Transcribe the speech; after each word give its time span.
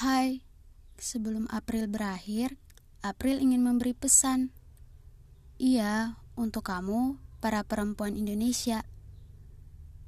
Hai, 0.00 0.40
sebelum 0.96 1.44
April 1.52 1.84
berakhir, 1.84 2.56
April 3.04 3.36
ingin 3.36 3.60
memberi 3.60 3.92
pesan. 3.92 4.48
Iya, 5.60 6.16
untuk 6.40 6.72
kamu, 6.72 7.20
para 7.44 7.60
perempuan 7.68 8.16
Indonesia. 8.16 8.80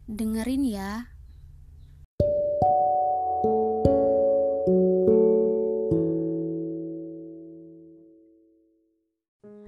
Dengerin 0.09 0.65
ya. 0.65 1.13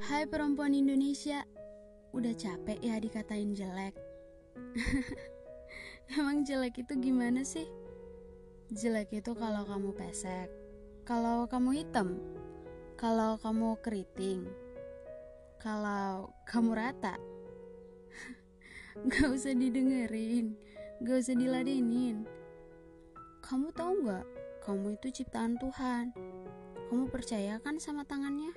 Hai 0.08 0.24
perempuan 0.24 0.72
Indonesia, 0.72 1.44
udah 2.16 2.32
capek 2.32 2.80
ya 2.80 2.96
dikatain 2.96 3.52
jelek? 3.52 3.92
Emang 6.16 6.48
jelek 6.48 6.80
itu 6.80 6.96
gimana 6.96 7.44
sih? 7.44 7.83
Jelek 8.72 9.12
itu 9.20 9.36
kalau 9.36 9.68
kamu 9.68 9.92
pesek, 9.92 10.48
kalau 11.04 11.44
kamu 11.44 11.84
hitam, 11.84 12.16
kalau 12.96 13.36
kamu 13.36 13.76
keriting, 13.84 14.48
kalau 15.60 16.32
kamu 16.48 16.72
rata. 16.72 17.20
Gak 19.12 19.28
usah 19.28 19.52
didengerin, 19.52 20.56
gak 21.04 21.18
usah 21.20 21.36
diladenin. 21.36 22.24
Kamu 23.44 23.68
tahu 23.76 24.08
gak, 24.08 24.24
kamu 24.64 24.96
itu 24.96 25.20
ciptaan 25.20 25.60
Tuhan. 25.60 26.16
Kamu 26.88 27.12
percaya 27.12 27.60
kan 27.60 27.76
sama 27.76 28.08
tangannya? 28.08 28.54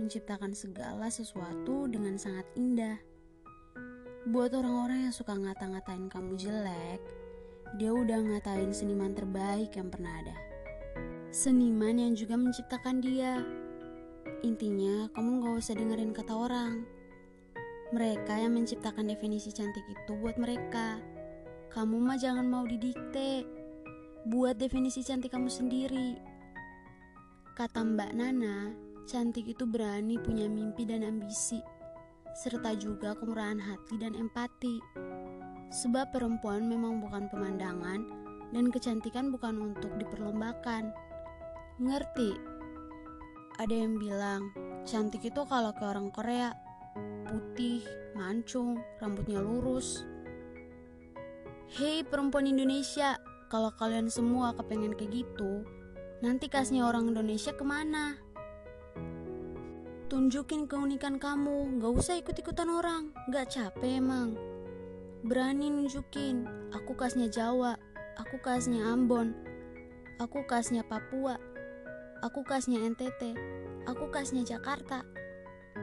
Menciptakan 0.00 0.56
segala 0.56 1.12
sesuatu 1.12 1.90
dengan 1.92 2.16
sangat 2.16 2.48
indah. 2.56 2.96
Buat 4.24 4.56
orang-orang 4.56 5.10
yang 5.10 5.14
suka 5.14 5.36
ngata-ngatain 5.36 6.08
kamu 6.08 6.40
jelek, 6.40 7.23
dia 7.76 7.90
udah 7.90 8.20
ngatain 8.20 8.70
seniman 8.70 9.16
terbaik 9.16 9.74
yang 9.74 9.90
pernah 9.90 10.12
ada. 10.22 10.36
Seniman 11.34 11.98
yang 11.98 12.12
juga 12.14 12.38
menciptakan 12.38 13.02
dia. 13.02 13.42
Intinya, 14.46 15.10
kamu 15.16 15.42
gak 15.42 15.54
usah 15.58 15.74
dengerin 15.74 16.14
kata 16.14 16.30
orang. 16.30 16.86
Mereka 17.90 18.38
yang 18.38 18.54
menciptakan 18.54 19.10
definisi 19.10 19.50
cantik 19.50 19.82
itu 19.90 20.12
buat 20.20 20.38
mereka. 20.38 21.02
Kamu 21.74 21.98
mah 21.98 22.20
jangan 22.20 22.46
mau 22.46 22.62
didikte. 22.62 23.42
Buat 24.30 24.62
definisi 24.62 25.02
cantik 25.02 25.34
kamu 25.34 25.50
sendiri. 25.50 26.34
Kata 27.54 27.82
Mbak 27.82 28.12
Nana, 28.18 28.74
cantik 29.06 29.46
itu 29.46 29.62
berani 29.68 30.18
punya 30.18 30.48
mimpi 30.50 30.82
dan 30.88 31.04
ambisi, 31.06 31.60
serta 32.34 32.74
juga 32.74 33.14
kemurahan 33.14 33.60
hati 33.60 33.94
dan 34.00 34.16
empati. 34.16 34.80
Sebab 35.72 36.12
perempuan 36.12 36.66
memang 36.68 37.00
bukan 37.00 37.30
pemandangan 37.32 38.24
dan 38.54 38.70
kecantikan 38.70 39.34
bukan 39.34 39.72
untuk 39.72 39.90
diperlombakan. 39.98 40.94
Ngerti? 41.82 42.32
Ada 43.58 43.74
yang 43.74 43.98
bilang, 43.98 44.50
cantik 44.82 45.22
itu 45.22 45.42
kalau 45.46 45.70
ke 45.74 45.82
orang 45.86 46.10
Korea, 46.10 46.54
putih, 47.26 47.82
mancung, 48.18 48.82
rambutnya 48.98 49.42
lurus. 49.42 50.06
Hei 51.74 52.06
perempuan 52.06 52.46
Indonesia, 52.46 53.18
kalau 53.50 53.74
kalian 53.74 54.10
semua 54.10 54.54
kepengen 54.54 54.94
kayak 54.94 55.22
gitu, 55.22 55.66
nanti 56.22 56.46
kasnya 56.46 56.86
orang 56.86 57.10
Indonesia 57.10 57.54
ke 57.54 57.62
mana? 57.66 58.18
Tunjukin 60.06 60.70
keunikan 60.70 61.18
kamu, 61.18 61.82
gak 61.82 61.92
usah 61.94 62.14
ikut-ikutan 62.22 62.70
orang, 62.70 63.10
gak 63.30 63.50
capek 63.50 63.98
emang 63.98 64.53
berani 65.24 65.72
nunjukin 65.72 66.44
aku 66.76 66.92
kasnya 66.92 67.32
Jawa, 67.32 67.80
aku 68.20 68.36
kasnya 68.44 68.84
Ambon, 68.92 69.32
aku 70.20 70.44
kasnya 70.44 70.84
Papua, 70.84 71.40
aku 72.20 72.44
kasnya 72.44 72.84
NTT, 72.84 73.32
aku 73.88 74.12
kasnya 74.12 74.44
Jakarta. 74.44 75.00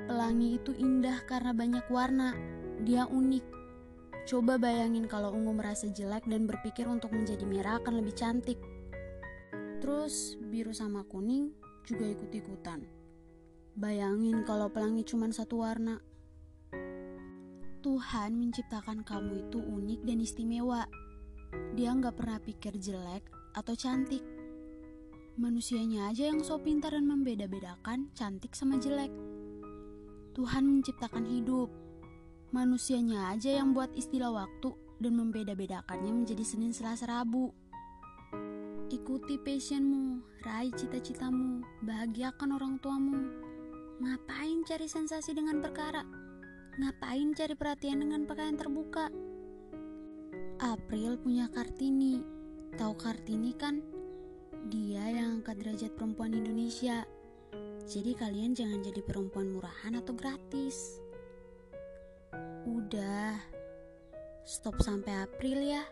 Pelangi 0.06 0.61
itu 0.61 0.78
indah 0.78 1.25
karena 1.25 1.58
banyak 1.58 1.86
warna, 1.89 2.38
dia 2.86 3.10
unik. 3.10 3.43
Coba 4.30 4.61
bayangin 4.61 5.10
kalau 5.10 5.33
ungu 5.33 5.58
merasa 5.58 5.89
jelek 5.89 6.30
dan 6.30 6.45
berpikir 6.45 6.86
untuk 6.86 7.10
menjadi 7.10 7.42
merah 7.42 7.82
akan 7.82 7.98
lebih 7.98 8.14
cantik. 8.14 8.61
Terus 9.82 10.38
biru 10.38 10.70
sama 10.70 11.02
kuning 11.10 11.49
juga 11.82 12.05
ikut-ikutan. 12.05 12.86
Bayangin 13.73 14.45
kalau 14.45 14.70
pelangi 14.70 15.02
cuma 15.02 15.26
satu 15.33 15.65
warna, 15.65 15.98
Tuhan 17.81 18.37
menciptakan 18.37 19.02
kamu 19.02 19.49
itu 19.49 19.58
unik 19.58 20.05
dan 20.05 20.21
istimewa. 20.21 20.86
Dia 21.73 21.97
nggak 21.97 22.14
pernah 22.14 22.37
pikir 22.37 22.77
jelek 22.77 23.25
atau 23.58 23.73
cantik. 23.73 24.21
Manusianya 25.42 26.14
aja 26.14 26.30
yang 26.30 26.45
so 26.45 26.61
pintar 26.61 26.93
dan 26.93 27.09
membeda-bedakan 27.09 28.14
cantik 28.14 28.53
sama 28.53 28.77
jelek. 28.77 29.09
Tuhan 30.37 30.64
menciptakan 30.70 31.25
hidup. 31.25 31.73
Manusianya 32.53 33.33
aja 33.33 33.58
yang 33.58 33.73
buat 33.73 33.89
istilah 33.97 34.30
waktu 34.30 34.77
dan 35.02 35.17
membeda-bedakannya 35.17 36.21
menjadi 36.21 36.45
Senin 36.45 36.77
Selasa 36.77 37.09
Rabu. 37.09 37.49
Ikuti 38.93 39.41
passionmu, 39.41 40.21
raih 40.45 40.70
cita-citamu, 40.77 41.65
bahagiakan 41.81 42.49
orang 42.53 42.77
tuamu. 42.77 43.17
Ngapain 44.05 44.61
cari 44.70 44.86
sensasi 44.86 45.33
dengan 45.33 45.58
perkara? 45.64 46.05
Ngapain 46.81 47.37
cari 47.37 47.53
perhatian 47.53 48.02
dengan 48.02 48.25
pakaian 48.25 48.58
terbuka? 48.58 49.05
April 50.58 51.14
punya 51.21 51.45
Kartini. 51.45 52.25
Tahu 52.73 52.97
Kartini 52.97 53.53
kan? 53.53 53.86
Dia 54.65 55.05
yang 55.14 55.45
angkat 55.45 55.61
derajat 55.61 55.93
perempuan 55.93 56.33
Indonesia. 56.33 57.05
Jadi 57.86 58.17
kalian 58.17 58.58
jangan 58.58 58.81
jadi 58.81 58.97
perempuan 59.05 59.53
murahan 59.53 59.93
atau 59.93 60.17
gratis. 60.17 60.97
Udah. 62.65 63.37
Stop 64.41 64.81
sampai 64.81 65.21
April 65.21 65.61
ya. 65.61 65.86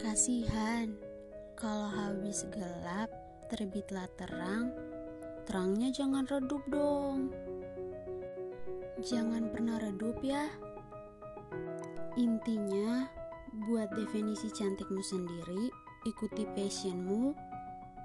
Kasihan. 0.00 0.96
Kalau 1.60 1.92
habis 1.92 2.48
gelap, 2.48 3.12
terbitlah 3.52 4.08
terang. 4.16 4.72
Terangnya 5.44 5.92
jangan 5.92 6.24
redup 6.24 6.64
dong. 6.72 7.49
Jangan 8.98 9.54
pernah 9.54 9.78
redup 9.78 10.18
ya. 10.26 10.50
Intinya, 12.18 13.06
buat 13.70 13.94
definisi 13.94 14.50
cantikmu 14.50 14.98
sendiri, 14.98 15.70
ikuti 16.10 16.42
passionmu, 16.58 17.30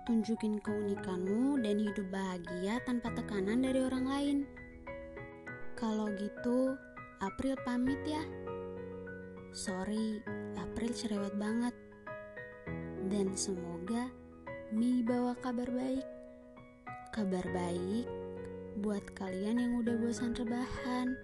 tunjukin 0.06 0.62
keunikanmu, 0.62 1.57
dan 1.57 1.81
hidup 1.81 2.06
bahagia 2.13 2.78
tanpa 2.85 3.09
tekanan 3.18 3.66
dari 3.66 3.81
orang 3.81 4.06
lain. 4.06 4.38
Kalau 5.73 6.13
gitu, 6.13 6.78
April 7.25 7.57
pamit 7.66 7.97
ya. 8.06 8.22
Sorry, 9.56 10.22
April 10.62 10.94
cerewet 10.94 11.34
banget. 11.35 11.73
Dan 13.09 13.34
semoga 13.34 14.09
Mei 14.73 15.06
bawa 15.06 15.38
kabar 15.41 15.69
baik. 15.69 16.07
Kabar 17.13 17.46
baik 17.53 18.24
buat 18.75 19.03
kalian 19.15 19.55
yang 19.55 19.73
udah 19.79 19.95
bosan 19.95 20.35
rebahan, 20.35 21.15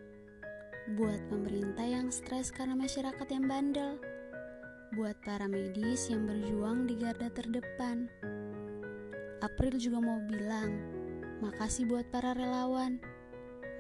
buat 0.96 1.20
pemerintah 1.28 1.84
yang 1.84 2.08
stres 2.08 2.48
karena 2.48 2.80
masyarakat 2.80 3.28
yang 3.28 3.44
bandel, 3.44 4.00
buat 4.96 5.20
para 5.28 5.52
medis 5.52 6.08
yang 6.08 6.24
berjuang 6.24 6.88
di 6.88 6.96
garda 6.96 7.28
terdepan. 7.28 8.08
April 9.44 9.76
juga 9.76 10.00
mau 10.00 10.24
bilang, 10.32 10.72
makasih 11.44 11.92
buat 11.92 12.08
para 12.08 12.32
relawan, 12.32 13.04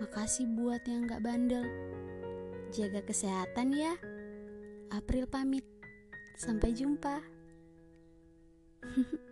makasih 0.03 0.51
buat 0.51 0.83
yang 0.83 1.07
gak 1.07 1.23
bandel. 1.23 1.63
Jaga 2.75 3.03
kesehatan 3.07 3.71
ya. 3.71 3.95
April 4.91 5.27
pamit. 5.27 5.63
Sampai 6.35 6.75
jumpa. 6.75 7.23